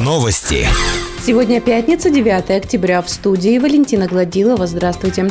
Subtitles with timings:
[0.00, 0.66] Новости.
[1.24, 3.00] Сегодня пятница, 9 октября.
[3.02, 4.66] В студии Валентина Гладилова.
[4.66, 5.30] Здравствуйте.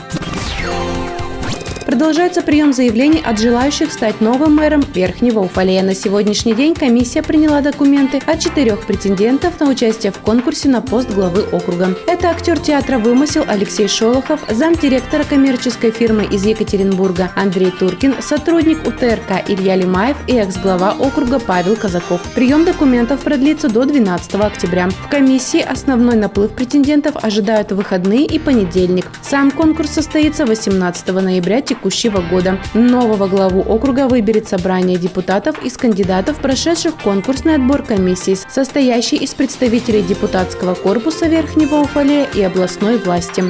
[2.02, 5.84] Продолжается прием заявлений от желающих стать новым мэром Верхнего Уфалея.
[5.84, 11.12] На сегодняшний день комиссия приняла документы от четырех претендентов на участие в конкурсе на пост
[11.12, 11.96] главы округа.
[12.08, 19.48] Это актер театра «Вымысел» Алексей Шолохов, замдиректора коммерческой фирмы из Екатеринбурга Андрей Туркин, сотрудник УТРК
[19.48, 22.20] Илья Лимаев и экс-глава округа Павел Казаков.
[22.34, 24.90] Прием документов продлится до 12 октября.
[24.90, 29.06] В комиссии основной наплыв претендентов ожидают выходные и понедельник.
[29.22, 32.58] Сам конкурс состоится 18 ноября текущего текущего года.
[32.74, 40.02] Нового главу округа выберет собрание депутатов из кандидатов, прошедших конкурсный отбор комиссии, состоящий из представителей
[40.02, 43.44] депутатского корпуса Верхнего Уфалея и областной власти.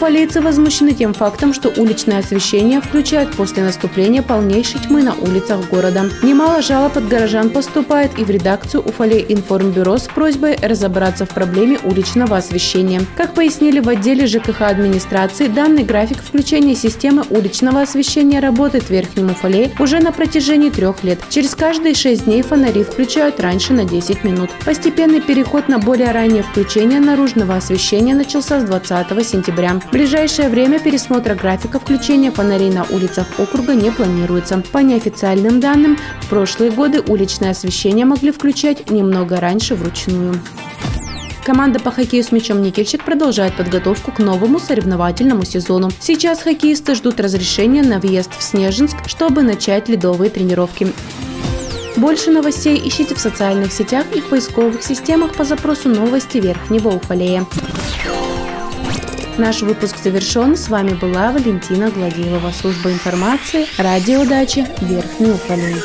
[0.00, 6.08] Уфалейцы возмущены тем фактом, что уличное освещение включают после наступления полнейшей тьмы на улицах города.
[6.22, 11.78] Немало жалоб от горожан поступает и в редакцию Уфалей информбюро с просьбой разобраться в проблеме
[11.84, 13.02] уличного освещения.
[13.14, 19.32] Как пояснили в отделе ЖКХ администрации, данный график включения системы уличного освещения работает в Верхнем
[19.32, 21.18] Уфалее уже на протяжении трех лет.
[21.28, 24.48] Через каждые шесть дней фонари включают раньше на 10 минут.
[24.64, 29.78] Постепенный переход на более раннее включение наружного освещения начался с 20 сентября.
[29.92, 34.62] Ближайшее время пересмотра графика включения фонарей на улицах округа не планируется.
[34.70, 40.34] По неофициальным данным, в прошлые годы уличное освещение могли включать немного раньше вручную.
[41.44, 45.90] Команда по хоккею с мячом «Никельщик» продолжает подготовку к новому соревновательному сезону.
[45.98, 50.92] Сейчас хоккеисты ждут разрешения на въезд в Снежинск, чтобы начать ледовые тренировки.
[51.96, 57.44] Больше новостей ищите в социальных сетях и в поисковых системах по запросу «Новости Верхнего Уфалея».
[59.40, 60.54] Наш выпуск завершен.
[60.54, 65.76] С вами была Валентина Гладилова, служба информации, радио Дачи, Верхний Уфалей.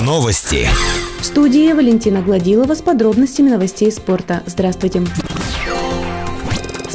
[0.00, 0.68] Новости.
[1.20, 4.42] В студии Валентина Гладилова с подробностями новостей спорта.
[4.46, 5.02] Здравствуйте.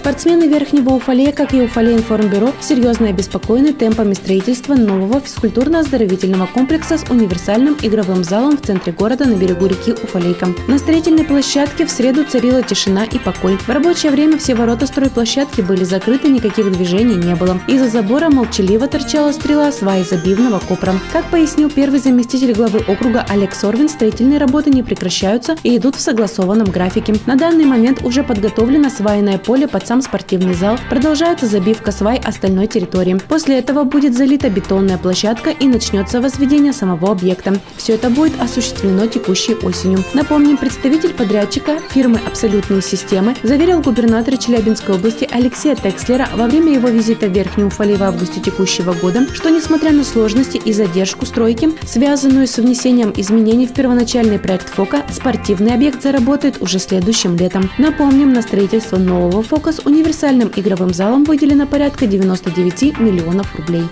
[0.08, 7.04] Спортсмены Верхнего Уфалея, как и Уфалей информбюро, серьезно обеспокоены темпами строительства нового физкультурно-оздоровительного комплекса с
[7.10, 10.48] универсальным игровым залом в центре города на берегу реки Уфалейка.
[10.70, 13.58] На строительной площадке в среду царила тишина и покой.
[13.58, 17.60] В рабочее время все ворота стройплощадки были закрыты, никаких движений не было.
[17.68, 20.94] Из-за забора молчаливо торчала стрела сваи-забивного копра.
[21.12, 26.00] Как пояснил первый заместитель главы округа Олег Сорвин, строительные работы не прекращаются и идут в
[26.00, 27.14] согласованном графике.
[27.26, 32.22] На данный момент уже подготовлено свайное поле под сам сам спортивный зал, продолжается забивка свай
[32.24, 33.20] остальной территории.
[33.28, 37.60] После этого будет залита бетонная площадка и начнется возведение самого объекта.
[37.78, 40.04] Все это будет осуществлено текущей осенью.
[40.14, 46.90] Напомним, представитель подрядчика фирмы «Абсолютные системы» заверил губернатора Челябинской области Алексея Текслера во время его
[46.90, 51.70] визита в Верхнюю Уфали в августе текущего года, что несмотря на сложности и задержку стройки,
[51.88, 57.72] связанную с внесением изменений в первоначальный проект ФОКа, спортивный объект заработает уже следующим летом.
[57.80, 63.86] Напомним, на строительство нового ФОКа с универсальным игровым залом выделено порядка 99 миллионов рублей.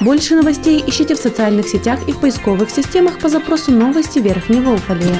[0.00, 5.18] Больше новостей ищите в социальных сетях и в поисковых системах по запросу «Новости Верхнего Уфалея».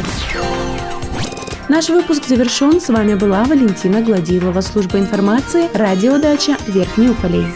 [1.68, 2.80] Наш выпуск завершен.
[2.80, 7.46] С вами была Валентина Гладилова, служба информации, радиодача Верхний Уфалей.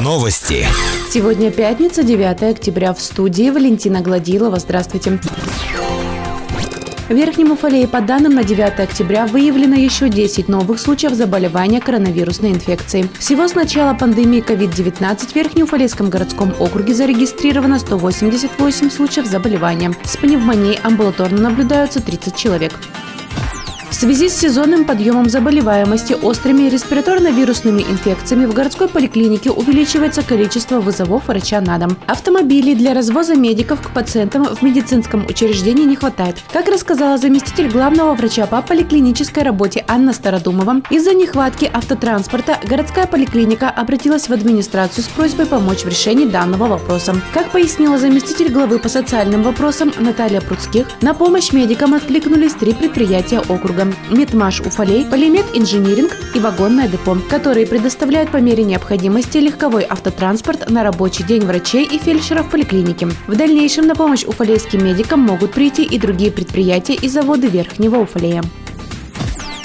[0.00, 0.66] Новости.
[1.10, 2.92] Сегодня пятница, 9 октября.
[2.92, 4.58] В студии Валентина Гладилова.
[4.58, 5.18] Здравствуйте.
[7.08, 12.50] В Верхнем Уфалее по данным на 9 октября выявлено еще 10 новых случаев заболевания коронавирусной
[12.50, 13.08] инфекцией.
[13.20, 19.92] Всего с начала пандемии COVID-19 в Верхнеуфалейском городском округе зарегистрировано 188 случаев заболевания.
[20.02, 22.72] С пневмонией амбулаторно наблюдаются 30 человек.
[23.96, 31.28] В связи с сезонным подъемом заболеваемости острыми респираторно-вирусными инфекциями в городской поликлинике увеличивается количество вызовов
[31.28, 31.96] врача на дом.
[32.06, 36.36] Автомобилей для развоза медиков к пациентам в медицинском учреждении не хватает.
[36.52, 43.70] Как рассказала заместитель главного врача по поликлинической работе Анна Стародумова, из-за нехватки автотранспорта городская поликлиника
[43.70, 47.14] обратилась в администрацию с просьбой помочь в решении данного вопроса.
[47.32, 53.40] Как пояснила заместитель главы по социальным вопросам Наталья Пруцких, на помощь медикам откликнулись три предприятия
[53.40, 53.85] округа.
[54.10, 60.82] Медмаш Уфалей, Полимет Инжиниринг и Вагонное депо, которые предоставляют по мере необходимости легковой автотранспорт на
[60.82, 63.08] рабочий день врачей и фельдшеров поликлиники.
[63.26, 68.42] В дальнейшем на помощь уфалейским медикам могут прийти и другие предприятия и заводы Верхнего Уфалея.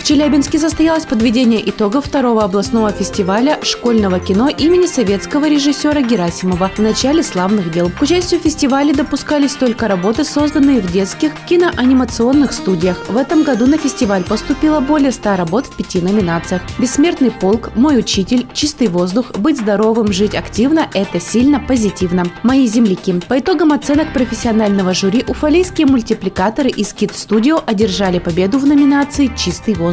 [0.02, 6.80] В Челябинске состоялось подведение итогов второго областного фестиваля школьного кино имени советского режиссера Герасимова в
[6.80, 7.92] начале славных дел.
[7.92, 13.10] К участию в фестивале допускались только работы, созданные в детских киноанимационных студиях.
[13.10, 16.64] В этом году на фестиваль поступило более 100 работ в пяти номинациях.
[16.80, 22.24] «Бессмертный полк», «Мой учитель», «Чистый воздух», «Быть здоровым», «Жить активно»– это сильно позитивно.
[22.42, 23.22] Мои земляки.
[23.28, 29.76] По итогам оценок профессионального жюри уфалейские мультипликаторы из Kid Studio одержали победу в номинации «Чистый
[29.76, 29.91] воздух».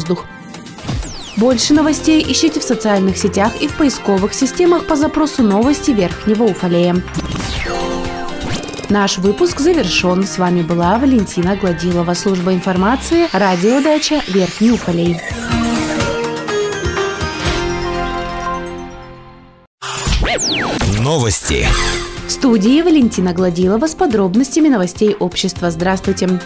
[1.37, 7.03] Больше новостей ищите в социальных сетях и в поисковых системах по запросу «Новости Верхнего Уфалея».
[8.89, 10.27] Наш выпуск завершен.
[10.27, 15.21] С вами была Валентина Гладилова, служба информации, радиодача Верхний Уфалей.
[21.01, 21.67] Новости.
[22.27, 25.71] В студии Валентина Гладилова с подробностями новостей общества.
[25.71, 26.41] Здравствуйте.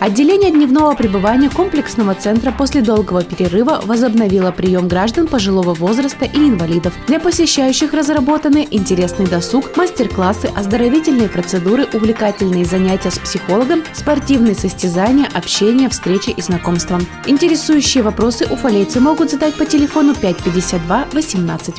[0.00, 6.94] Отделение дневного пребывания комплексного центра после долгого перерыва возобновило прием граждан пожилого возраста и инвалидов.
[7.08, 15.88] Для посещающих разработаны интересный досуг, мастер-классы, оздоровительные процедуры, увлекательные занятия с психологом, спортивные состязания, общение,
[15.88, 17.00] встречи и знакомства.
[17.26, 21.74] Интересующие вопросы уфалейцы могут задать по телефону 552 18.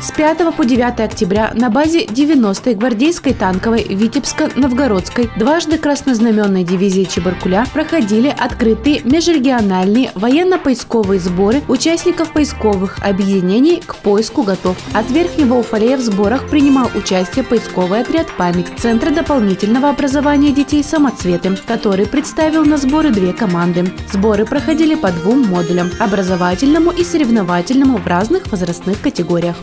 [0.00, 7.66] С 5 по 9 октября на базе 90-й гвардейской танковой Витебско-Новгородской дважды краснознаменной дивизии Чебаркуля
[7.72, 14.76] проходили открытые межрегиональные военно-поисковые сборы участников поисковых объединений к поиску готов.
[14.94, 21.56] От Верхнего Уфалея в сборах принимал участие поисковый отряд «Память» Центра дополнительного образования детей «Самоцветы»,
[21.66, 23.92] который представил на сборы две команды.
[24.12, 29.56] Сборы проходили по двум модулям– образовательному и соревновательному в разных возрастных категориях.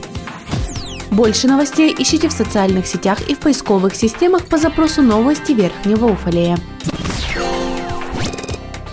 [1.15, 6.57] Больше новостей ищите в социальных сетях и в поисковых системах по запросу «Новости Верхнего Уфалея».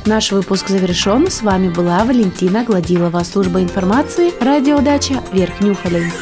[0.06, 1.28] Наш выпуск завершен.
[1.28, 6.12] С вами была Валентина Гладилова, служба информации, радиодача Верхний Уфалей.